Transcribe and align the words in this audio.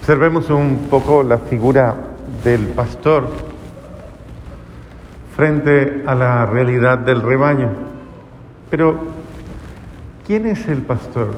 Observemos 0.00 0.48
un 0.48 0.88
poco 0.90 1.22
la 1.22 1.38
figura 1.38 1.94
del 2.42 2.68
pastor 2.68 3.28
frente 5.36 6.02
a 6.06 6.14
la 6.14 6.46
realidad 6.46 6.98
del 6.98 7.20
rebaño. 7.20 7.68
Pero, 8.70 8.98
¿quién 10.26 10.46
es 10.46 10.66
el 10.68 10.78
pastor? 10.78 11.34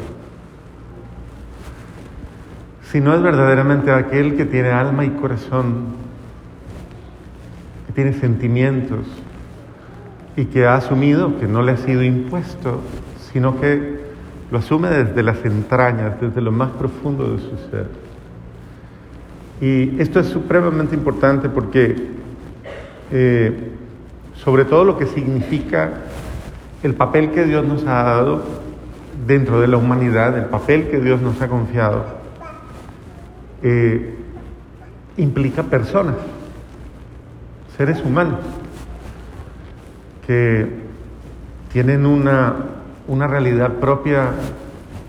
Si 2.85 3.01
no 3.01 3.15
es 3.15 3.23
verdaderamente 3.23 3.91
aquel 3.91 4.37
que 4.37 4.45
tiene 4.45 4.71
alma 4.71 5.05
y 5.05 5.11
corazón, 5.11 5.97
que 7.87 7.93
tiene 7.93 8.13
sentimientos 8.13 9.07
y 10.37 10.45
que 10.45 10.67
ha 10.67 10.77
asumido 10.77 11.39
que 11.41 11.49
no 11.49 11.63
le 11.63 11.73
ha 11.73 11.77
sido 11.79 12.03
impuesto, 12.03 12.81
sino 13.33 13.61
que 13.61 14.01
lo 14.51 14.59
asume 14.59 14.89
desde 14.89 15.23
las 15.23 15.45
entrañas, 15.45 16.21
desde 16.21 16.41
lo 16.41 16.53
más 16.53 16.71
profundo 16.71 17.37
de 17.37 17.39
su 17.39 17.57
ser. 17.71 18.12
Y 19.63 20.01
esto 20.03 20.19
es 20.19 20.27
supremamente 20.27 20.97
importante 20.97 21.49
porque 21.49 21.95
eh, 23.13 23.71
sobre 24.35 24.65
todo 24.65 24.85
lo 24.85 24.99
que 24.99 25.07
significa 25.07 25.93
el 26.83 26.95
papel 26.95 27.31
que 27.31 27.45
Dios 27.45 27.65
nos 27.65 27.87
ha 27.87 28.03
dado 28.03 28.43
dentro 29.25 29.61
de 29.61 29.69
la 29.69 29.77
humanidad, 29.77 30.37
el 30.37 30.47
papel 30.47 30.89
que 30.89 30.99
Dios 30.99 31.21
nos 31.23 31.41
ha 31.41 31.47
confiado, 31.47 32.05
eh, 33.63 34.17
implica 35.17 35.63
personas, 35.63 36.17
seres 37.77 38.03
humanos, 38.05 38.41
que 40.27 40.67
tienen 41.73 42.05
una, 42.05 42.57
una 43.07 43.29
realidad 43.29 43.75
propia 43.75 44.31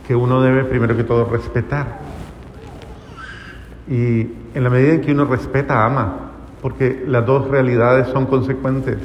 que 0.08 0.16
uno 0.16 0.44
debe 0.44 0.63
primero 0.63 0.95
que 0.95 1.03
todo 1.03 1.25
respetar. 1.25 2.03
Y 3.89 4.42
en 4.53 4.63
la 4.63 4.70
medida 4.70 4.93
en 4.93 5.02
que 5.02 5.12
uno 5.12 5.25
respeta, 5.25 5.85
ama, 5.85 6.31
porque 6.61 7.03
las 7.08 7.25
dos 7.25 7.47
realidades 7.47 8.08
son 8.08 8.25
consecuentes. 8.25 8.97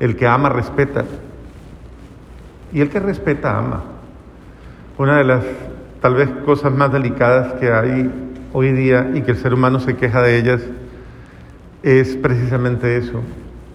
El 0.00 0.16
que 0.16 0.26
ama, 0.26 0.48
respeta. 0.48 1.04
Y 2.72 2.80
el 2.80 2.88
que 2.88 3.00
respeta, 3.00 3.58
ama. 3.58 3.82
Una 4.96 5.18
de 5.18 5.24
las 5.24 5.44
tal 6.00 6.14
vez 6.14 6.28
cosas 6.44 6.72
más 6.72 6.92
delicadas 6.92 7.54
que 7.54 7.72
hay 7.72 8.10
hoy 8.52 8.72
día 8.72 9.10
y 9.14 9.22
que 9.22 9.32
el 9.32 9.36
ser 9.36 9.54
humano 9.54 9.80
se 9.80 9.96
queja 9.96 10.22
de 10.22 10.38
ellas 10.38 10.60
es 11.82 12.16
precisamente 12.16 12.96
eso, 12.96 13.20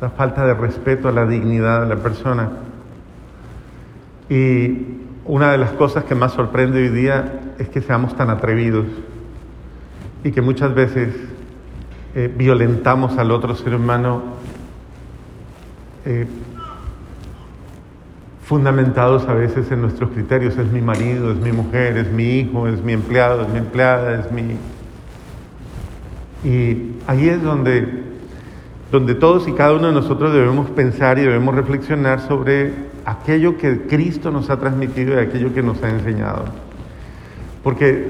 la 0.01 0.09
falta 0.09 0.45
de 0.45 0.53
respeto 0.53 1.07
a 1.07 1.11
la 1.11 1.25
dignidad 1.25 1.81
de 1.81 1.95
la 1.95 2.01
persona. 2.01 2.49
Y 4.29 4.97
una 5.25 5.51
de 5.51 5.57
las 5.57 5.71
cosas 5.71 6.03
que 6.03 6.15
más 6.15 6.33
sorprende 6.33 6.79
hoy 6.79 6.89
día 6.89 7.39
es 7.57 7.69
que 7.69 7.81
seamos 7.81 8.15
tan 8.15 8.29
atrevidos 8.29 8.85
y 10.23 10.31
que 10.31 10.41
muchas 10.41 10.73
veces 10.73 11.13
eh, 12.15 12.33
violentamos 12.35 13.17
al 13.17 13.31
otro 13.31 13.55
ser 13.55 13.75
humano 13.75 14.21
eh, 16.05 16.27
fundamentados 18.45 19.27
a 19.27 19.33
veces 19.33 19.71
en 19.71 19.81
nuestros 19.81 20.11
criterios. 20.11 20.57
Es 20.57 20.71
mi 20.71 20.81
marido, 20.81 21.31
es 21.31 21.39
mi 21.39 21.51
mujer, 21.51 21.97
es 21.97 22.11
mi 22.11 22.39
hijo, 22.39 22.67
es 22.67 22.83
mi 22.83 22.93
empleado, 22.93 23.43
es 23.43 23.49
mi 23.49 23.59
empleada, 23.59 24.19
es 24.19 24.31
mi... 24.31 24.57
Y 26.43 26.97
ahí 27.07 27.29
es 27.29 27.41
donde, 27.41 28.03
donde 28.91 29.15
todos 29.15 29.47
y 29.47 29.53
cada 29.53 29.73
uno 29.73 29.87
de 29.87 29.93
nosotros 29.93 30.33
debemos 30.33 30.69
pensar 30.71 31.17
y 31.17 31.21
debemos 31.21 31.55
reflexionar 31.55 32.19
sobre 32.19 32.73
aquello 33.05 33.57
que 33.57 33.87
Cristo 33.87 34.29
nos 34.29 34.49
ha 34.49 34.57
transmitido 34.57 35.15
y 35.15 35.25
aquello 35.25 35.53
que 35.53 35.63
nos 35.63 35.81
ha 35.81 35.89
enseñado. 35.89 36.45
Porque 37.63 38.09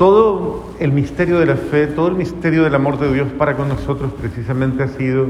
todo 0.00 0.64
el 0.78 0.92
misterio 0.92 1.40
de 1.40 1.44
la 1.44 1.56
fe, 1.56 1.86
todo 1.86 2.08
el 2.08 2.14
misterio 2.14 2.64
del 2.64 2.74
amor 2.74 2.98
de 2.98 3.12
Dios 3.12 3.28
para 3.36 3.54
con 3.54 3.68
nosotros 3.68 4.10
precisamente 4.18 4.82
ha 4.82 4.88
sido 4.88 5.26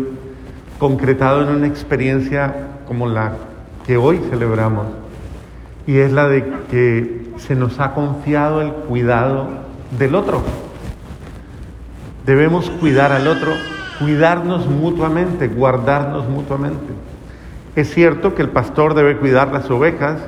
concretado 0.79 1.43
en 1.43 1.49
una 1.49 1.67
experiencia 1.67 2.69
como 2.87 3.09
la 3.09 3.33
que 3.85 3.97
hoy 3.97 4.21
celebramos. 4.31 4.87
Y 5.89 5.97
es 5.97 6.13
la 6.13 6.29
de 6.29 6.45
que 6.71 7.33
se 7.39 7.57
nos 7.57 7.81
ha 7.81 7.95
confiado 7.95 8.63
el 8.63 8.71
cuidado 8.71 9.49
del 9.99 10.15
otro. 10.15 10.41
Debemos 12.25 12.71
cuidar 12.71 13.11
al 13.11 13.27
otro, 13.27 13.51
cuidarnos 13.99 14.69
mutuamente, 14.69 15.49
guardarnos 15.49 16.29
mutuamente. 16.29 16.93
Es 17.75 17.93
cierto 17.93 18.37
que 18.37 18.43
el 18.43 18.51
pastor 18.51 18.95
debe 18.95 19.17
cuidar 19.17 19.53
las 19.53 19.69
ovejas, 19.69 20.21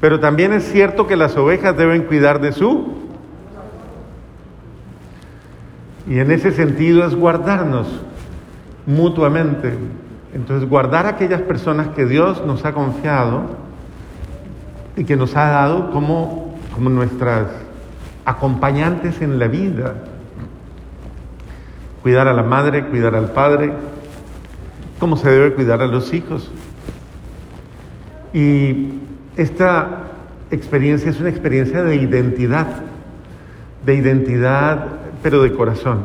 pero 0.00 0.18
también 0.18 0.54
es 0.54 0.64
cierto 0.64 1.06
que 1.06 1.16
las 1.16 1.36
ovejas 1.36 1.76
deben 1.76 2.04
cuidar 2.04 2.40
de 2.40 2.52
su 2.52 3.04
y 6.08 6.18
en 6.18 6.30
ese 6.30 6.52
sentido 6.52 7.04
es 7.04 7.14
guardarnos 7.14 7.88
mutuamente. 8.86 9.74
Entonces, 10.34 10.68
guardar 10.68 11.06
a 11.06 11.10
aquellas 11.10 11.42
personas 11.42 11.88
que 11.88 12.06
Dios 12.06 12.44
nos 12.46 12.64
ha 12.64 12.72
confiado 12.72 13.42
y 14.96 15.04
que 15.04 15.16
nos 15.16 15.36
ha 15.36 15.48
dado 15.48 15.90
como, 15.90 16.54
como 16.74 16.90
nuestras 16.90 17.48
acompañantes 18.24 19.20
en 19.22 19.38
la 19.38 19.48
vida. 19.48 19.94
Cuidar 22.02 22.28
a 22.28 22.32
la 22.32 22.42
madre, 22.42 22.86
cuidar 22.86 23.14
al 23.14 23.30
padre, 23.30 23.72
como 24.98 25.16
se 25.16 25.30
debe 25.30 25.54
cuidar 25.54 25.82
a 25.82 25.86
los 25.86 26.12
hijos. 26.14 26.50
Y 28.32 28.90
esta 29.36 30.04
experiencia 30.50 31.10
es 31.10 31.20
una 31.20 31.30
experiencia 31.30 31.82
de 31.82 31.96
identidad, 31.96 32.66
de 33.86 33.94
identidad 33.94 34.88
pero 35.22 35.42
de 35.42 35.52
corazón. 35.52 36.04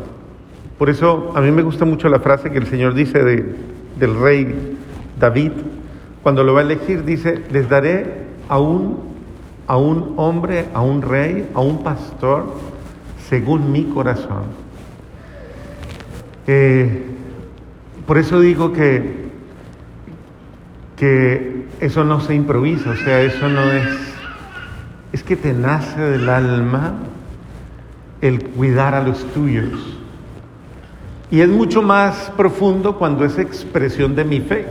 Por 0.77 0.89
eso 0.89 1.33
a 1.35 1.41
mí 1.41 1.51
me 1.51 1.63
gusta 1.63 1.83
mucho 1.83 2.07
la 2.09 2.19
frase 2.19 2.51
que 2.51 2.59
el 2.59 2.67
Señor 2.67 2.93
dice 2.93 3.23
de, 3.23 3.55
del 3.99 4.19
rey 4.19 4.77
David, 5.19 5.51
cuando 6.23 6.43
lo 6.43 6.53
va 6.53 6.61
a 6.61 6.63
elegir, 6.63 7.03
dice, 7.03 7.43
les 7.51 7.67
daré 7.67 8.25
a 8.47 8.59
un, 8.59 8.99
a 9.67 9.77
un 9.77 10.13
hombre, 10.17 10.65
a 10.73 10.81
un 10.81 11.01
rey, 11.01 11.49
a 11.53 11.61
un 11.61 11.83
pastor, 11.83 12.45
según 13.27 13.71
mi 13.71 13.85
corazón. 13.85 14.43
Eh, 16.47 17.03
por 18.05 18.17
eso 18.17 18.39
digo 18.39 18.73
que, 18.73 19.29
que 20.95 21.65
eso 21.79 22.03
no 22.03 22.21
se 22.21 22.35
improvisa, 22.35 22.91
o 22.91 22.95
sea, 22.95 23.21
eso 23.21 23.47
no 23.49 23.63
es, 23.71 23.87
es 25.13 25.23
que 25.23 25.35
te 25.35 25.53
nace 25.53 26.01
del 26.01 26.27
alma 26.29 26.93
el 28.21 28.43
cuidar 28.43 28.93
a 28.95 29.03
los 29.03 29.23
tuyos. 29.33 29.97
Y 31.31 31.41
es 31.41 31.49
mucho 31.49 31.81
más 31.81 32.31
profundo 32.35 32.97
cuando 32.97 33.25
es 33.25 33.37
expresión 33.39 34.15
de 34.15 34.25
mi 34.25 34.41
fe, 34.41 34.67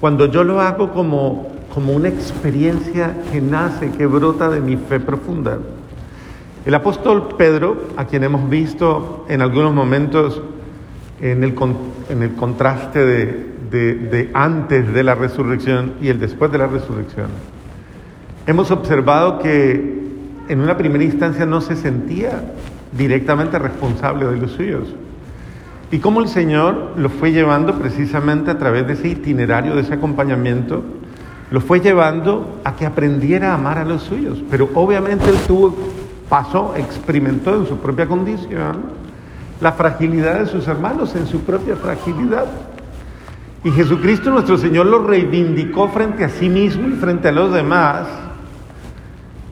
cuando 0.00 0.26
yo 0.26 0.44
lo 0.44 0.60
hago 0.60 0.92
como, 0.92 1.52
como 1.72 1.92
una 1.92 2.08
experiencia 2.08 3.16
que 3.32 3.40
nace, 3.40 3.90
que 3.90 4.06
brota 4.06 4.50
de 4.50 4.60
mi 4.60 4.76
fe 4.76 5.00
profunda. 5.00 5.58
El 6.66 6.74
apóstol 6.74 7.28
Pedro, 7.36 7.88
a 7.96 8.04
quien 8.04 8.24
hemos 8.24 8.48
visto 8.48 9.26
en 9.28 9.42
algunos 9.42 9.74
momentos 9.74 10.40
en 11.20 11.44
el, 11.44 11.54
en 12.10 12.22
el 12.22 12.34
contraste 12.34 13.04
de, 13.04 13.54
de 13.70 14.30
antes 14.34 14.92
de 14.92 15.02
la 15.02 15.14
resurrección 15.14 15.94
y 16.00 16.08
el 16.08 16.20
después 16.20 16.52
de 16.52 16.58
la 16.58 16.66
resurrección, 16.66 17.28
hemos 18.46 18.70
observado 18.70 19.38
que 19.38 19.93
en 20.48 20.60
una 20.60 20.76
primera 20.76 21.04
instancia 21.04 21.46
no 21.46 21.60
se 21.60 21.76
sentía 21.76 22.42
directamente 22.96 23.58
responsable 23.58 24.26
de 24.26 24.36
los 24.36 24.52
suyos. 24.52 24.88
Y 25.90 25.98
cómo 25.98 26.20
el 26.20 26.28
Señor 26.28 26.92
lo 26.96 27.08
fue 27.08 27.32
llevando 27.32 27.78
precisamente 27.78 28.50
a 28.50 28.58
través 28.58 28.86
de 28.86 28.94
ese 28.94 29.08
itinerario, 29.08 29.74
de 29.74 29.82
ese 29.82 29.94
acompañamiento, 29.94 30.82
lo 31.50 31.60
fue 31.60 31.80
llevando 31.80 32.60
a 32.64 32.74
que 32.74 32.86
aprendiera 32.86 33.52
a 33.52 33.54
amar 33.54 33.78
a 33.78 33.84
los 33.84 34.02
suyos. 34.02 34.42
Pero 34.50 34.70
obviamente 34.74 35.28
él 35.28 35.36
tuvo, 35.46 35.74
pasó, 36.28 36.74
experimentó 36.76 37.54
en 37.54 37.66
su 37.66 37.78
propia 37.78 38.06
condición 38.06 39.04
la 39.60 39.72
fragilidad 39.72 40.40
de 40.40 40.46
sus 40.46 40.66
hermanos, 40.66 41.14
en 41.14 41.26
su 41.26 41.40
propia 41.40 41.76
fragilidad. 41.76 42.46
Y 43.62 43.70
Jesucristo 43.70 44.30
nuestro 44.30 44.58
Señor 44.58 44.86
lo 44.86 45.06
reivindicó 45.06 45.88
frente 45.88 46.24
a 46.24 46.28
sí 46.28 46.48
mismo 46.48 46.88
y 46.88 46.92
frente 46.92 47.28
a 47.28 47.32
los 47.32 47.52
demás 47.52 48.06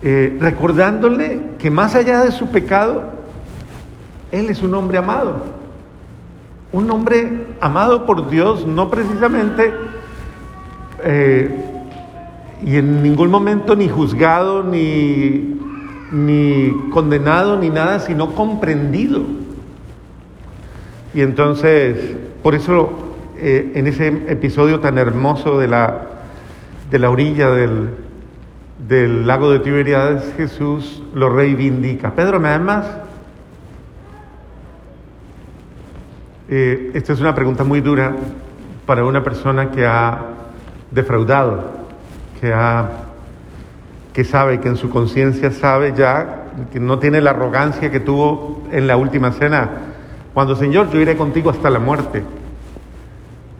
eh, 0.02 0.36
recordándole 0.40 1.40
que 1.58 1.70
más 1.70 1.94
allá 1.94 2.24
de 2.24 2.32
su 2.32 2.48
pecado, 2.48 3.04
Él 4.32 4.50
es 4.50 4.62
un 4.62 4.74
hombre 4.74 4.98
amado. 4.98 5.44
Un 6.72 6.90
hombre 6.90 7.46
amado 7.60 8.04
por 8.06 8.28
Dios, 8.28 8.66
no 8.66 8.90
precisamente 8.90 9.72
eh, 11.04 11.50
y 12.64 12.76
en 12.76 13.02
ningún 13.02 13.30
momento 13.30 13.76
ni 13.76 13.88
juzgado, 13.88 14.62
ni, 14.62 15.58
ni 16.12 16.72
condenado, 16.90 17.58
ni 17.58 17.70
nada, 17.70 18.00
sino 18.00 18.34
comprendido. 18.34 19.22
Y 21.14 21.20
entonces, 21.20 22.16
por 22.42 22.54
eso, 22.54 22.90
eh, 23.36 23.72
en 23.74 23.86
ese 23.86 24.08
episodio 24.28 24.80
tan 24.80 24.96
hermoso 24.96 25.58
de 25.58 25.68
la, 25.68 26.02
de 26.90 26.98
la 26.98 27.10
orilla 27.10 27.50
del, 27.50 27.90
del 28.88 29.26
lago 29.26 29.50
de 29.50 29.60
Tiberiades, 29.60 30.34
Jesús 30.36 31.02
lo 31.14 31.28
reivindica. 31.28 32.12
Pedro, 32.14 32.40
¿me 32.40 32.48
amas? 32.48 32.86
Eh, 36.48 36.90
esta 36.94 37.12
es 37.12 37.20
una 37.20 37.34
pregunta 37.34 37.64
muy 37.64 37.80
dura 37.80 38.14
para 38.84 39.04
una 39.04 39.22
persona 39.22 39.70
que 39.70 39.86
ha 39.86 40.18
defraudado, 40.90 41.70
que, 42.40 42.52
ha, 42.52 42.90
que 44.12 44.24
sabe, 44.24 44.60
que 44.60 44.68
en 44.68 44.76
su 44.76 44.90
conciencia 44.90 45.52
sabe 45.52 45.94
ya, 45.96 46.46
que 46.72 46.80
no 46.80 46.98
tiene 46.98 47.20
la 47.20 47.30
arrogancia 47.30 47.90
que 47.90 48.00
tuvo 48.00 48.64
en 48.72 48.86
la 48.86 48.96
última 48.96 49.30
cena, 49.32 49.70
cuando 50.34 50.56
Señor, 50.56 50.90
yo 50.90 51.00
iré 51.00 51.16
contigo 51.16 51.50
hasta 51.50 51.70
la 51.70 51.78
muerte. 51.78 52.22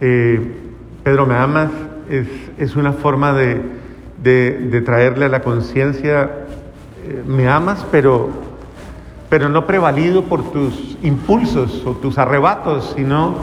Eh, 0.01 0.59
Pedro, 1.05 1.27
¿me 1.27 1.37
amas? 1.37 1.71
Es, 2.11 2.27
es 2.59 2.77
una 2.77 2.93
forma 2.93 3.33
de, 3.33 3.82
de, 4.23 4.83
traerle 4.85 5.27
a 5.27 5.29
la 5.29 5.43
conciencia, 5.43 6.31
eh, 7.05 7.23
me 7.27 7.49
amas, 7.49 7.85
pero, 7.91 8.31
pero 9.29 9.49
no 9.49 9.67
prevalido 9.67 10.25
por 10.25 10.53
tus 10.53 10.97
impulsos 11.03 11.83
o 11.85 11.93
tus 11.93 12.19
arrebatos, 12.19 12.95
sino 12.97 13.35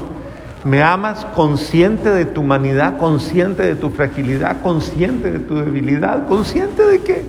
me 0.63 0.83
amas 0.83 1.25
consciente 1.35 2.09
de 2.09 2.25
tu 2.25 2.41
humanidad, 2.41 2.97
consciente 2.97 3.63
de 3.63 3.75
tu 3.75 3.89
fragilidad, 3.89 4.61
consciente 4.61 5.31
de 5.31 5.39
tu 5.39 5.55
debilidad, 5.55 6.27
consciente 6.27 6.85
de 6.85 6.99
que 6.99 7.23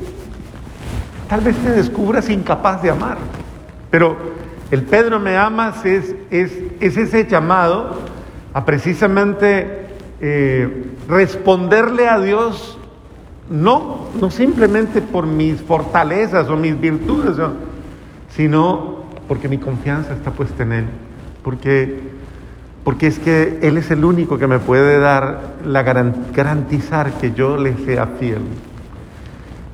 tal 1.28 1.40
vez 1.40 1.56
te 1.56 1.70
descubras 1.70 2.28
incapaz 2.28 2.82
de 2.82 2.90
amar. 2.90 3.18
Pero 3.90 4.16
el 4.70 4.82
Pedro 4.82 5.18
me 5.20 5.36
amas 5.36 5.84
es, 5.84 6.14
es, 6.30 6.52
es 6.80 6.96
ese 6.96 7.26
llamado 7.26 7.98
a 8.52 8.64
precisamente 8.64 9.86
eh, 10.20 10.86
responderle 11.08 12.08
a 12.08 12.18
Dios 12.20 12.79
no, 13.50 14.06
no 14.20 14.30
simplemente 14.30 15.02
por 15.02 15.26
mis 15.26 15.60
fortalezas 15.60 16.48
o 16.48 16.56
mis 16.56 16.80
virtudes, 16.80 17.36
sino 18.30 19.00
porque 19.26 19.48
mi 19.48 19.58
confianza 19.58 20.14
está 20.14 20.30
puesta 20.30 20.62
en 20.62 20.72
Él. 20.72 20.84
Porque, 21.42 22.00
porque 22.84 23.08
es 23.08 23.18
que 23.18 23.58
Él 23.62 23.76
es 23.76 23.90
el 23.90 24.04
único 24.04 24.38
que 24.38 24.46
me 24.46 24.60
puede 24.60 24.98
dar, 25.00 25.56
la 25.66 25.82
garantizar 25.82 27.12
que 27.14 27.32
yo 27.32 27.56
le 27.56 27.76
sea 27.84 28.06
fiel. 28.06 28.42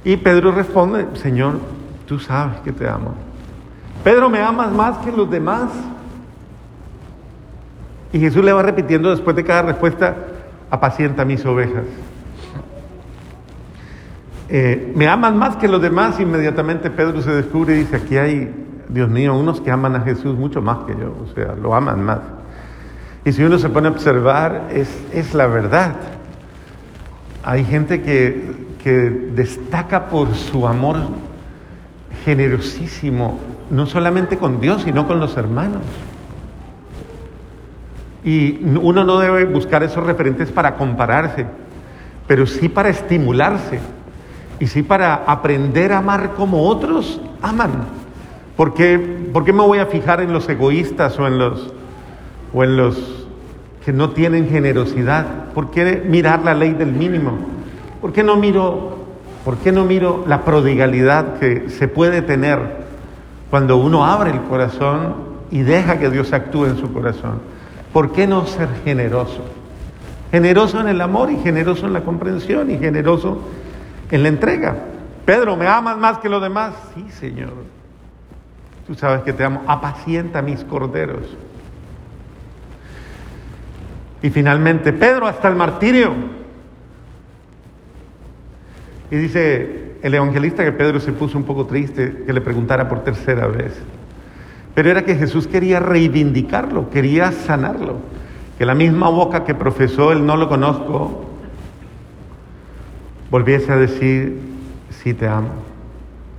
Y 0.05 0.17
Pedro 0.17 0.52
responde, 0.52 1.06
Señor, 1.14 1.58
tú 2.06 2.19
sabes 2.19 2.58
que 2.61 2.73
te 2.73 2.88
amo. 2.88 3.14
Pedro, 4.02 4.31
¿me 4.31 4.40
amas 4.40 4.73
más 4.73 4.99
que 4.99 5.12
los 5.12 5.28
demás? 5.28 5.70
Y 8.12 8.20
Jesús 8.20 8.43
le 8.43 8.52
va 8.52 8.62
repitiendo 8.62 9.11
después 9.11 9.37
de 9.37 9.44
cada 9.44 9.62
respuesta, 9.62 10.14
apacienta 10.70 11.25
mis 11.25 11.44
ovejas. 11.44 11.84
Eh, 14.48 14.93
me 14.94 15.08
aman 15.08 15.37
más 15.37 15.56
que 15.56 15.66
los 15.66 15.82
demás, 15.82 16.20
inmediatamente 16.20 16.90
Pedro 16.90 17.20
se 17.20 17.32
descubre 17.32 17.75
y 17.75 17.78
dice, 17.81 17.96
aquí 17.96 18.16
hay, 18.16 18.54
Dios 18.88 19.08
mío, 19.08 19.34
unos 19.34 19.60
que 19.60 19.72
aman 19.72 19.96
a 19.96 20.00
Jesús 20.02 20.37
mucho 20.38 20.62
más 20.62 20.78
que 20.87 20.93
yo, 20.93 21.16
o 21.20 21.34
sea, 21.34 21.54
lo 21.60 21.75
aman 21.75 22.04
más. 22.04 22.20
Y 23.25 23.32
si 23.32 23.43
uno 23.43 23.58
se 23.58 23.69
pone 23.69 23.88
a 23.88 23.90
observar, 23.90 24.69
es, 24.72 25.34
la 25.34 25.48
verdad. 25.48 25.96
Hay 27.43 27.64
gente 27.64 28.02
que, 28.02 28.52
que 28.84 29.10
destaca 29.34 30.06
por 30.06 30.32
su 30.34 30.69
amor 30.69 30.99
generosísimo, 32.25 33.40
no 33.69 33.87
solamente 33.87 34.38
con 34.38 34.60
Dios, 34.60 34.82
sino 34.82 35.08
con 35.08 35.19
los 35.19 35.37
hermanos. 35.37 35.82
Y 38.25 38.60
uno 38.81 39.02
no 39.02 39.19
debe 39.19 39.44
buscar 39.44 39.82
esos 39.82 40.06
referentes 40.06 40.52
para 40.52 40.76
compararse, 40.76 41.46
pero 42.28 42.46
sí 42.46 42.69
para 42.69 42.90
estimularse 42.90 43.81
y 44.58 44.67
sí 44.67 44.82
para 44.82 45.14
aprender 45.14 45.93
a 45.93 45.99
amar 45.99 46.32
como 46.35 46.64
otros 46.64 47.20
aman. 47.43 47.73
¿Por 48.56 48.73
qué, 48.73 48.99
me 48.99 49.53
voy 49.53 49.79
a 49.79 49.87
fijar 49.87 50.20
en 50.20 50.32
los 50.32 50.49
egoístas 50.49 51.19
o 51.19 51.26
en 51.26 51.38
los, 51.38 51.73
o 52.55 52.64
en 52.64 52.76
los 52.76 53.26
que 53.85 53.93
no 53.93 54.11
tienen 54.11 54.49
generosidad? 54.49 55.53
¿Por 55.53 55.70
qué 55.70 56.03
mirar 56.06 56.43
la 56.43 56.55
ley 56.55 56.73
del 56.73 56.93
mínimo? 56.93 57.32
¿Por 58.00 58.12
qué 58.12 58.23
no 58.23 58.37
miro, 58.37 58.97
por 59.44 59.58
qué 59.58 59.73
no 59.73 59.85
miro 59.85 60.25
la 60.26 60.43
prodigalidad 60.43 61.38
que 61.38 61.69
se 61.69 61.87
puede 61.87 62.23
tener 62.23 62.87
cuando 63.50 63.76
uno 63.76 64.06
abre 64.06 64.31
el 64.31 64.41
corazón 64.43 65.14
y 65.50 65.61
deja 65.61 65.99
que 65.99 66.09
Dios 66.09 66.32
actúe 66.32 66.64
en 66.64 66.79
su 66.79 66.91
corazón? 66.93 67.41
¿Por 67.93 68.12
qué 68.12 68.26
no 68.26 68.47
ser 68.47 68.69
generoso? 68.85 69.43
Generoso 70.31 70.81
en 70.81 70.88
el 70.88 71.00
amor 71.02 71.31
y 71.31 71.37
generoso 71.37 71.87
en 71.87 71.93
la 71.93 72.00
comprensión 72.00 72.70
y 72.70 72.79
generoso 72.79 73.38
en 73.38 73.65
la 74.11 74.29
entrega. 74.29 74.76
Pedro, 75.25 75.56
¿me 75.56 75.67
amas 75.67 75.99
más 75.99 76.19
que 76.19 76.29
los 76.29 76.41
demás? 76.41 76.75
Sí, 76.94 77.06
Señor. 77.11 77.53
Tú 78.87 78.94
sabes 78.94 79.23
que 79.23 79.32
te 79.32 79.44
amo. 79.44 79.62
Apacienta 79.67 80.43
mis 80.43 80.62
corderos. 80.64 81.37
Y 84.23 84.31
finalmente, 84.31 84.93
Pedro, 84.93 85.26
hasta 85.26 85.49
el 85.49 85.56
martirio. 85.56 86.12
Y 89.11 89.17
dice 89.17 89.97
el 90.03 90.14
evangelista 90.14 90.64
que 90.64 90.73
Pedro 90.73 91.00
se 91.00 91.12
puso 91.12 91.37
un 91.37 91.44
poco 91.44 91.67
triste 91.67 92.23
que 92.25 92.32
le 92.32 92.41
preguntara 92.41 92.88
por 92.88 93.02
tercera 93.02 93.47
vez. 93.49 93.73
Pero 94.75 94.91
era 94.91 95.05
que 95.05 95.17
Jesús 95.17 95.47
quería 95.47 95.81
reivindicarlo, 95.81 96.91
quería 96.91 97.32
sanarlo. 97.32 97.97
Que 98.59 98.67
la 98.67 98.75
misma 98.75 99.09
boca 99.09 99.44
que 99.44 99.55
profesó 99.55 100.12
el 100.12 100.25
no 100.25 100.37
lo 100.37 100.49
conozco, 100.49 101.25
volviese 103.31 103.73
a 103.73 103.76
decir, 103.76 104.38
sí 104.90 105.14
te 105.14 105.28
amo. 105.28 105.50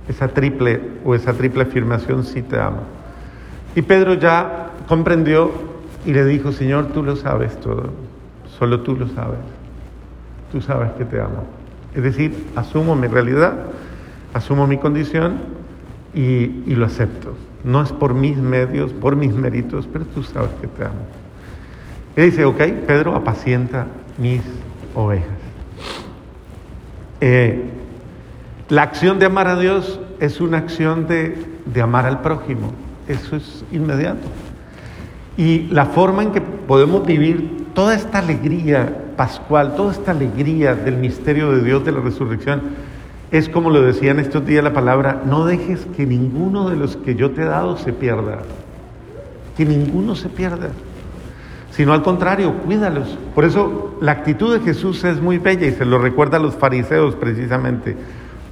Esa 0.08 0.28
triple 0.28 0.80
o 1.04 1.14
esa 1.14 1.34
triple 1.34 1.62
afirmación, 1.64 2.24
sí 2.24 2.42
te 2.42 2.58
amo. 2.58 2.82
Y 3.74 3.82
Pedro 3.82 4.14
ya 4.14 4.70
comprendió 4.88 5.50
y 6.06 6.12
le 6.12 6.24
dijo, 6.24 6.52
Señor, 6.52 6.88
tú 6.88 7.02
lo 7.02 7.16
sabes 7.16 7.58
todo, 7.60 7.90
solo 8.58 8.80
tú 8.80 8.96
lo 8.96 9.08
sabes. 9.08 9.40
Tú 10.50 10.62
sabes 10.62 10.92
que 10.92 11.04
te 11.04 11.20
amo. 11.20 11.44
Es 11.94 12.02
decir, 12.02 12.46
asumo 12.56 12.96
mi 12.96 13.06
realidad, 13.06 13.66
asumo 14.32 14.66
mi 14.66 14.78
condición 14.78 15.38
y, 16.14 16.62
y 16.66 16.74
lo 16.74 16.86
acepto. 16.86 17.34
No 17.64 17.82
es 17.82 17.92
por 17.92 18.14
mis 18.14 18.38
medios, 18.38 18.92
por 18.92 19.16
mis 19.16 19.34
méritos, 19.34 19.86
pero 19.92 20.06
tú 20.06 20.22
sabes 20.22 20.50
que 20.60 20.66
te 20.68 20.84
amo. 20.84 21.06
Y 22.16 22.22
dice, 22.22 22.44
ok, 22.44 22.58
Pedro, 22.86 23.14
apacienta 23.14 23.86
mis 24.16 24.40
ovejas. 24.94 25.37
Eh, 27.20 27.64
la 28.68 28.82
acción 28.82 29.18
de 29.18 29.26
amar 29.26 29.48
a 29.48 29.58
Dios 29.58 30.00
es 30.20 30.40
una 30.40 30.58
acción 30.58 31.06
de, 31.06 31.36
de 31.64 31.82
amar 31.82 32.06
al 32.06 32.20
prójimo. 32.20 32.72
Eso 33.08 33.36
es 33.36 33.64
inmediato. 33.72 34.28
Y 35.36 35.68
la 35.70 35.86
forma 35.86 36.22
en 36.22 36.32
que 36.32 36.40
podemos 36.40 37.06
vivir 37.06 37.66
toda 37.74 37.94
esta 37.94 38.18
alegría 38.18 39.12
pascual, 39.16 39.74
toda 39.76 39.92
esta 39.92 40.10
alegría 40.10 40.74
del 40.74 40.96
misterio 40.96 41.52
de 41.52 41.62
Dios 41.62 41.84
de 41.84 41.92
la 41.92 42.00
resurrección, 42.00 42.62
es 43.30 43.48
como 43.48 43.70
lo 43.70 43.82
decía 43.82 44.10
en 44.10 44.20
estos 44.20 44.44
días 44.46 44.64
la 44.64 44.72
palabra, 44.72 45.22
no 45.26 45.44
dejes 45.44 45.86
que 45.96 46.06
ninguno 46.06 46.70
de 46.70 46.76
los 46.76 46.96
que 46.96 47.14
yo 47.14 47.30
te 47.30 47.42
he 47.42 47.44
dado 47.44 47.76
se 47.76 47.92
pierda, 47.92 48.38
que 49.56 49.64
ninguno 49.64 50.14
se 50.14 50.28
pierda 50.28 50.70
sino 51.78 51.92
al 51.92 52.02
contrario, 52.02 52.54
cuídalos. 52.64 53.16
Por 53.36 53.44
eso 53.44 53.96
la 54.00 54.10
actitud 54.10 54.52
de 54.52 54.64
Jesús 54.64 55.04
es 55.04 55.22
muy 55.22 55.38
bella 55.38 55.64
y 55.64 55.70
se 55.70 55.84
lo 55.84 55.98
recuerda 55.98 56.36
a 56.36 56.40
los 56.40 56.56
fariseos 56.56 57.14
precisamente. 57.14 57.96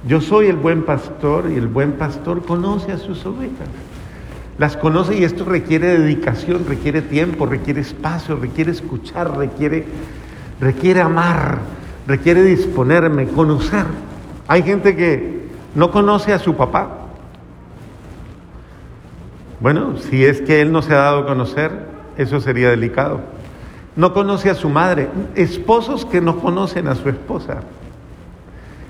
Yo 0.07 0.21
soy 0.21 0.47
el 0.47 0.55
buen 0.55 0.83
pastor 0.83 1.51
y 1.51 1.55
el 1.55 1.67
buen 1.67 1.91
pastor 1.91 2.45
conoce 2.45 2.93
a 2.93 2.97
sus 2.97 3.25
ovejas. 3.25 3.67
Las 4.57 4.77
conoce 4.77 5.17
y 5.17 5.25
esto 5.25 5.43
requiere 5.43 5.99
dedicación, 5.99 6.65
requiere 6.69 7.01
tiempo, 7.01 7.45
requiere 7.45 7.81
espacio, 7.81 8.37
requiere 8.37 8.71
escuchar, 8.71 9.37
requiere, 9.37 9.83
requiere 10.61 11.01
amar, 11.01 11.59
requiere 12.07 12.43
disponerme, 12.43 13.27
conocer. 13.27 13.87
Hay 14.47 14.63
gente 14.63 14.95
que 14.95 15.49
no 15.75 15.91
conoce 15.91 16.31
a 16.31 16.39
su 16.39 16.55
papá. 16.55 16.91
Bueno, 19.59 19.97
si 19.97 20.23
es 20.23 20.39
que 20.39 20.61
él 20.61 20.71
no 20.71 20.81
se 20.81 20.93
ha 20.93 20.99
dado 20.99 21.19
a 21.19 21.25
conocer, 21.25 21.86
eso 22.17 22.41
sería 22.41 22.69
delicado. 22.69 23.21
No 23.95 24.13
conoce 24.13 24.49
a 24.49 24.55
su 24.55 24.69
madre, 24.69 25.09
esposos 25.35 26.05
que 26.05 26.21
no 26.21 26.39
conocen 26.39 26.87
a 26.87 26.95
su 26.95 27.09
esposa 27.09 27.61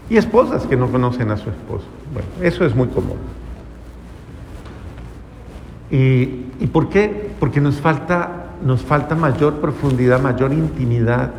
y 0.10 0.18
esposas 0.18 0.66
que 0.66 0.76
no 0.76 0.90
conocen 0.90 1.32
a 1.32 1.38
su 1.38 1.50
esposo. 1.50 1.86
Bueno, 2.14 2.28
eso 2.42 2.66
es 2.66 2.76
muy 2.76 2.88
común. 2.88 3.18
¿Y, 5.92 6.46
¿Y, 6.60 6.68
por 6.72 6.90
qué? 6.90 7.32
Porque 7.40 7.62
nos 7.62 7.76
falta, 7.76 8.48
nos 8.66 8.82
falta 8.82 9.16
mayor 9.16 9.56
profundidad, 9.56 10.22
mayor 10.22 10.52
intimidad. 10.52 11.32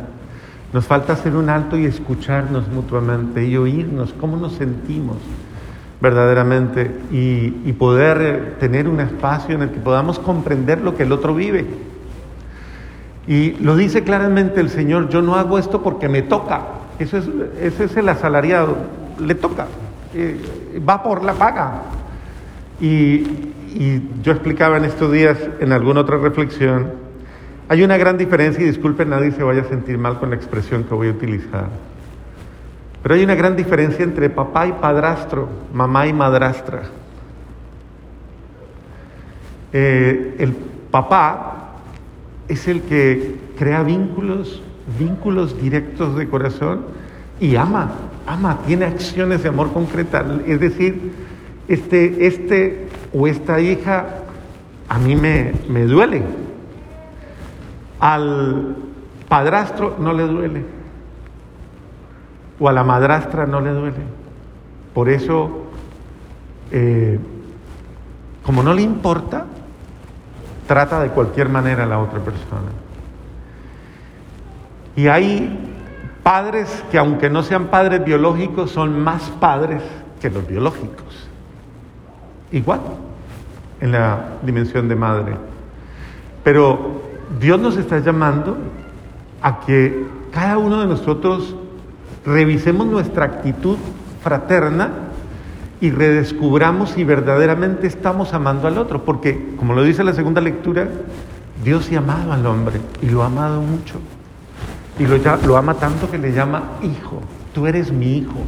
Nos 0.73 0.85
falta 0.85 1.13
hacer 1.13 1.35
un 1.35 1.49
alto 1.49 1.77
y 1.77 1.85
escucharnos 1.85 2.67
mutuamente 2.67 3.45
y 3.45 3.57
oírnos, 3.57 4.13
cómo 4.19 4.37
nos 4.37 4.53
sentimos 4.53 5.17
verdaderamente 6.01 6.91
y, 7.11 7.49
poder 7.73 8.55
tener 8.59 8.87
un 8.87 8.99
espacio 8.99 9.55
en 9.55 9.61
el 9.61 9.69
que 9.69 9.79
podamos 9.79 10.19
comprender 10.19 10.81
lo 10.81 10.95
que 10.95 11.03
el 11.03 11.11
otro 11.11 11.33
vive. 11.33 11.65
Y 13.27 13.51
lo 13.61 13.75
dice 13.75 14.03
claramente 14.03 14.59
el 14.59 14.69
Señor, 14.69 15.09
yo 15.09 15.21
no 15.21 15.35
hago 15.35 15.57
esto 15.59 15.81
porque 15.81 16.09
me 16.09 16.21
toca. 16.21 16.63
Eso 16.99 17.17
es, 17.17 17.29
ese 17.61 17.85
es 17.85 17.97
el 17.97 18.09
asalariado. 18.09 18.75
le 19.19 19.35
toca, 19.35 19.67
eh, 20.13 20.37
va 20.87 21.03
por 21.03 21.23
la 21.23 21.33
paga. 21.33 21.83
Y, 22.81 23.53
y 23.75 24.09
yo 24.23 24.31
explicaba 24.31 24.77
en 24.77 24.85
estos 24.85 25.11
días, 25.11 25.37
en 25.59 25.71
alguna 25.71 26.01
otra 26.01 26.17
reflexión, 26.17 26.87
hay 27.67 27.83
una 27.83 27.97
gran 27.97 28.17
diferencia, 28.17 28.63
y 28.63 28.67
disculpen, 28.67 29.09
nadie 29.09 29.31
se 29.31 29.43
vaya 29.43 29.61
a 29.61 29.65
sentir 29.65 29.97
mal 29.99 30.17
con 30.19 30.31
la 30.31 30.35
expresión 30.35 30.85
que 30.85 30.95
voy 30.95 31.09
a 31.09 31.11
utilizar, 31.11 31.69
pero 33.01 33.15
hay 33.15 33.23
una 33.23 33.35
gran 33.35 33.55
diferencia 33.55 34.03
entre 34.03 34.29
papá 34.29 34.67
y 34.67 34.73
padrastro, 34.73 35.47
mamá 35.73 36.07
y 36.07 36.13
madrastra. 36.13 36.83
Eh, 39.71 40.35
el 40.39 40.53
papá 40.91 41.75
es 42.47 42.67
el 42.67 42.81
que 42.81 43.35
crea 43.57 43.83
vínculos, 43.83 44.61
vínculos 44.97 45.61
directos 45.61 46.17
de 46.17 46.27
corazón 46.27 46.81
y 47.39 47.55
ama, 47.55 47.91
ama, 48.27 48.59
tiene 48.65 48.85
acciones 48.85 49.43
de 49.43 49.49
amor 49.49 49.71
concretas. 49.71 50.25
Es 50.45 50.59
decir, 50.59 51.13
este, 51.67 52.25
este 52.25 52.87
o 53.13 53.27
esta 53.27 53.61
hija 53.61 54.07
a 54.89 54.97
mí 54.97 55.15
me, 55.15 55.53
me 55.69 55.85
duele. 55.85 56.23
Al 57.99 58.75
padrastro 59.29 59.95
no 59.99 60.11
le 60.11 60.23
duele. 60.23 60.78
O 62.59 62.67
a 62.67 62.73
la 62.73 62.83
madrastra 62.83 63.45
no 63.45 63.61
le 63.61 63.71
duele. 63.71 64.03
Por 64.93 65.09
eso, 65.09 65.65
eh, 66.71 67.19
como 68.43 68.63
no 68.63 68.73
le 68.73 68.81
importa, 68.81 69.45
trata 70.67 70.99
de 71.01 71.09
cualquier 71.09 71.49
manera 71.49 71.83
a 71.83 71.87
la 71.87 71.99
otra 71.99 72.19
persona. 72.19 72.69
Y 74.95 75.07
hay 75.07 75.57
padres 76.23 76.83
que 76.91 76.97
aunque 76.97 77.29
no 77.29 77.43
sean 77.43 77.67
padres 77.67 78.03
biológicos, 78.03 78.71
son 78.71 78.99
más 78.99 79.29
padres 79.39 79.81
que 80.21 80.29
los 80.29 80.45
biológicos. 80.47 81.27
Igual, 82.51 82.81
en 83.79 83.91
la 83.91 84.37
dimensión 84.41 84.87
de 84.89 84.95
madre. 84.95 85.35
Pero 86.43 87.01
Dios 87.39 87.59
nos 87.59 87.77
está 87.77 87.99
llamando 87.99 88.57
a 89.41 89.59
que 89.61 90.05
cada 90.31 90.57
uno 90.57 90.81
de 90.81 90.87
nosotros 90.87 91.55
revisemos 92.25 92.85
nuestra 92.87 93.25
actitud 93.25 93.77
fraterna 94.21 94.89
y 95.81 95.91
redescubramos 95.91 96.91
si 96.91 97.03
verdaderamente 97.03 97.87
estamos 97.87 98.33
amando 98.33 98.67
al 98.67 98.77
otro, 98.77 99.05
porque 99.05 99.53
como 99.57 99.73
lo 99.73 99.83
dice 99.83 100.03
la 100.03 100.13
segunda 100.13 100.41
lectura, 100.41 100.87
Dios 101.63 101.89
ha 101.93 101.99
amado 101.99 102.33
al 102.33 102.45
hombre 102.45 102.79
y 103.01 103.07
lo 103.07 103.23
ha 103.23 103.27
amado 103.27 103.61
mucho. 103.61 103.95
Y 104.97 105.05
lo, 105.05 105.17
lo 105.45 105.57
ama 105.57 105.75
tanto 105.75 106.11
que 106.11 106.17
le 106.17 106.33
llama 106.33 106.63
hijo, 106.83 107.21
tú 107.53 107.67
eres 107.67 107.91
mi 107.91 108.17
hijo. 108.17 108.39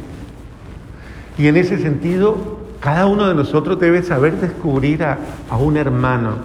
Y 1.38 1.48
en 1.48 1.56
ese 1.56 1.78
sentido, 1.78 2.60
cada 2.82 3.06
uno 3.06 3.28
de 3.28 3.36
nosotros 3.36 3.80
debe 3.80 4.04
saber 4.04 4.36
descubrir 4.36 5.04
a, 5.04 5.18
a 5.50 5.58
un 5.58 5.78
hermano 5.78 6.36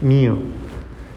mío. 0.00 0.38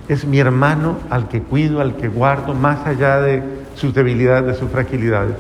Es 0.07 0.25
mi 0.25 0.39
hermano 0.39 0.97
al 1.11 1.27
que 1.27 1.41
cuido, 1.43 1.81
al 1.81 1.95
que 1.95 2.07
guardo, 2.07 2.55
más 2.55 2.87
allá 2.87 3.21
de 3.21 3.43
sus 3.75 3.93
debilidades, 3.93 4.47
de 4.47 4.53
sus 4.55 4.71
fragilidades. 4.71 5.35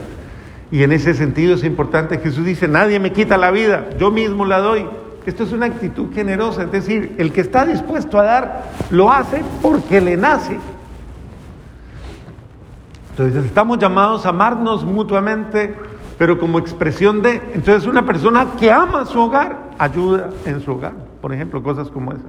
Y 0.71 0.83
en 0.83 0.91
ese 0.91 1.13
sentido 1.13 1.55
es 1.55 1.63
importante, 1.63 2.19
Jesús 2.19 2.45
dice, 2.45 2.67
nadie 2.67 2.99
me 2.99 3.11
quita 3.11 3.37
la 3.37 3.51
vida, 3.51 3.89
yo 3.97 4.11
mismo 4.11 4.45
la 4.45 4.59
doy. 4.59 4.85
Esto 5.25 5.43
es 5.43 5.51
una 5.51 5.65
actitud 5.67 6.13
generosa, 6.13 6.63
es 6.63 6.71
decir, 6.71 7.15
el 7.17 7.31
que 7.31 7.41
está 7.41 7.65
dispuesto 7.65 8.19
a 8.19 8.23
dar, 8.23 8.63
lo 8.89 9.11
hace 9.11 9.43
porque 9.61 9.99
le 10.01 10.17
nace. 10.17 10.57
Entonces 13.11 13.45
estamos 13.45 13.77
llamados 13.79 14.25
a 14.25 14.29
amarnos 14.29 14.85
mutuamente, 14.85 15.75
pero 16.17 16.39
como 16.39 16.57
expresión 16.57 17.21
de, 17.21 17.41
entonces 17.53 17.85
una 17.85 18.05
persona 18.05 18.47
que 18.59 18.71
ama 18.71 19.05
su 19.05 19.19
hogar, 19.19 19.71
ayuda 19.77 20.29
en 20.45 20.61
su 20.61 20.71
hogar, 20.71 20.93
por 21.21 21.33
ejemplo, 21.33 21.61
cosas 21.61 21.89
como 21.89 22.11
esas. 22.11 22.25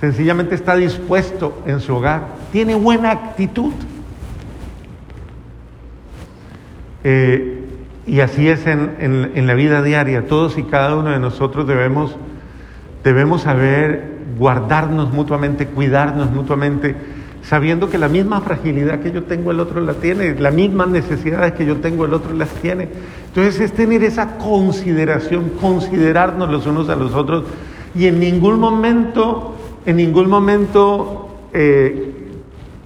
Sencillamente 0.00 0.54
está 0.54 0.76
dispuesto 0.76 1.62
en 1.66 1.80
su 1.80 1.94
hogar, 1.94 2.22
tiene 2.52 2.74
buena 2.74 3.10
actitud. 3.10 3.72
Eh, 7.04 7.60
y 8.06 8.20
así 8.20 8.48
es 8.48 8.66
en, 8.66 9.46
la 9.46 9.54
vida 9.54 9.82
diaria. 9.82 10.26
Todos 10.26 10.58
y 10.58 10.64
cada 10.64 10.96
uno 10.96 11.10
de 11.10 11.18
nosotros 11.18 11.66
debemos, 11.66 12.16
debemos 13.04 13.42
saber 13.42 14.18
guardarnos 14.38 15.12
mutuamente, 15.12 15.66
cuidarnos 15.66 16.30
mutuamente, 16.30 16.96
sabiendo 17.42 17.88
que 17.88 17.98
la 17.98 18.08
misma 18.08 18.40
fragilidad 18.40 19.00
que 19.00 19.12
yo 19.12 19.24
tengo 19.24 19.50
el 19.50 19.60
otro 19.60 19.80
la 19.80 19.94
tiene, 19.94 20.34
las 20.34 20.52
mismas 20.52 20.88
necesidades 20.88 21.52
que 21.52 21.66
yo 21.66 21.76
tengo 21.76 22.04
el 22.04 22.14
otro 22.14 22.32
las 22.34 22.48
tiene. 22.48 22.88
Entonces 23.28 23.60
es 23.60 23.72
tener 23.72 24.02
esa 24.02 24.38
consideración, 24.38 25.52
considerarnos 25.60 26.50
los 26.50 26.66
unos 26.66 26.88
a 26.88 26.96
los 26.96 27.14
otros 27.14 27.44
y 27.94 28.06
en 28.06 28.20
ningún 28.20 28.58
momento, 28.58 29.54
en 29.86 29.96
ningún 29.96 30.28
momento, 30.28 31.28
eh, 31.52 32.19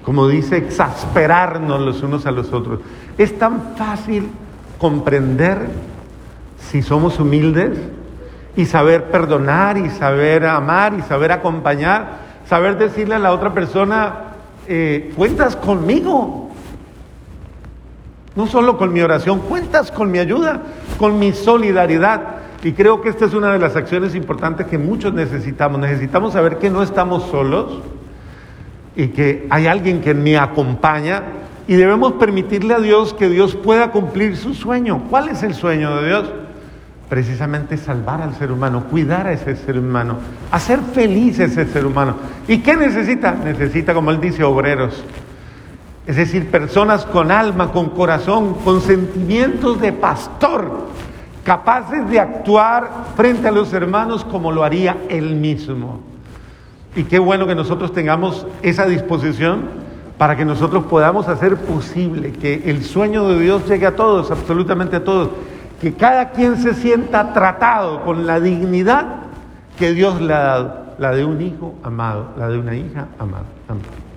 como 0.05 0.29
dice, 0.29 0.59
exasperarnos 0.59 1.81
los 1.81 2.03
unos 2.03 2.27
a 2.27 2.31
los 2.31 2.53
otros. 2.53 2.81
Es 3.17 3.39
tan 3.39 3.75
fácil 3.77 4.29
comprender 4.79 5.67
si 6.59 6.83
somos 6.83 7.19
humildes 7.19 7.79
y 8.55 8.67
saber 8.67 9.05
perdonar 9.11 9.79
y 9.79 9.89
saber 9.89 10.45
amar 10.47 10.95
y 10.99 11.03
saber 11.03 11.33
acompañar, 11.33 12.19
saber 12.47 12.77
decirle 12.77 13.15
a 13.15 13.19
la 13.19 13.33
otra 13.33 13.55
persona, 13.55 14.15
eh, 14.69 15.13
cuentas 15.17 15.57
conmigo. 15.57 16.51
No 18.37 18.47
solo 18.47 18.77
con 18.77 18.93
mi 18.93 19.01
oración, 19.01 19.41
cuentas 19.41 19.91
con 19.91 20.11
mi 20.11 20.19
ayuda, 20.19 20.61
con 20.99 21.19
mi 21.19 21.33
solidaridad. 21.33 22.21
Y 22.63 22.73
creo 22.73 23.01
que 23.01 23.09
esta 23.09 23.25
es 23.25 23.33
una 23.33 23.53
de 23.53 23.59
las 23.59 23.77
acciones 23.77 24.15
importantes 24.15 24.67
que 24.67 24.77
muchos 24.77 25.15
necesitamos. 25.15 25.81
Necesitamos 25.81 26.33
saber 26.33 26.59
que 26.59 26.69
no 26.69 26.83
estamos 26.83 27.25
solos 27.31 27.81
y 28.97 29.09
que 29.09 29.47
hay 29.51 29.67
alguien 29.67 30.01
que 30.01 30.15
me 30.15 30.37
acompaña 30.37 31.23
y 31.67 31.75
debemos 31.75 32.13
permitirle 32.15 32.75
a 32.75 32.79
Dios 32.79 33.15
que 33.15 33.29
Dios 33.29 33.57
pueda 33.57 33.91
cumplir 33.91 34.37
su 34.37 34.55
sueño. 34.55 35.03
¿Cuál 35.09 35.31
es 35.31 35.43
el 35.43 35.55
sueño 35.55 35.97
de 35.97 36.09
Dios? 36.09 36.33
Precisamente 37.09 37.77
salvar 37.77 38.21
al 38.21 38.35
ser 38.35 38.53
humano, 38.53 38.85
cuidar 38.91 39.27
a 39.27 39.33
ese 39.33 39.57
ser 39.57 39.79
humano, 39.79 40.19
hacer 40.51 40.81
feliz 40.81 41.41
a 41.41 41.45
ese 41.45 41.67
ser 41.67 41.87
humano. 41.87 42.17
¿Y 42.49 42.59
qué 42.59 42.77
necesita? 42.77 43.33
Necesita, 43.33 43.95
como 43.95 44.11
él 44.11 44.21
dice, 44.21 44.45
obreros. 44.45 45.03
Es 46.07 46.17
decir, 46.17 46.51
personas 46.51 47.07
con 47.07 47.31
alma, 47.31 47.73
con 47.73 47.91
corazón, 47.91 48.55
con 48.63 48.83
sentimientos 48.83 49.81
de 49.81 49.93
pastor, 49.93 50.89
capaces 51.45 52.09
de 52.11 52.21
actuar 52.21 53.07
frente 53.17 53.49
a 53.49 53.53
los 53.53 53.73
hermanos 53.73 54.23
como 54.25 54.53
lo 54.53 54.65
haría 54.65 54.99
él 55.09 55.35
mismo. 55.35 56.14
Y 56.97 57.05
qué 57.05 57.19
bueno 57.19 57.47
que 57.47 57.55
nosotros 57.55 57.93
tengamos 57.93 58.47
esa 58.63 58.87
disposición 58.87 59.63
para 60.19 60.37
que 60.37 60.45
nosotros 60.45 60.85
podamos 60.85 61.29
hacer 61.29 61.57
posible 61.57 62.33
que 62.33 62.63
el 62.67 62.85
sueño 62.85 63.29
de 63.29 63.41
Dios 63.41 63.69
llegue 63.69 63.87
a 63.87 63.97
todos, 63.97 64.31
absolutamente 64.31 64.97
a 64.97 65.05
todos, 65.05 65.31
que 65.81 65.95
cada 65.95 66.31
quien 66.31 66.57
se 66.57 66.75
sienta 66.75 67.33
tratado 67.33 68.03
con 68.05 68.27
la 68.27 68.39
dignidad 68.39 69.07
que 69.79 69.93
Dios 69.93 70.21
le 70.21 70.33
ha 70.33 70.39
dado, 70.39 70.85
la 70.99 71.13
de 71.13 71.25
un 71.25 71.43
hijo 71.43 71.75
amado, 71.83 72.29
la 72.39 72.49
de 72.49 72.59
una 72.59 72.77
hija 72.77 73.09
amada. 73.19 73.45